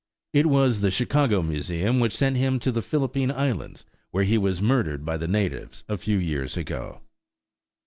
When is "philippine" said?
2.81-3.29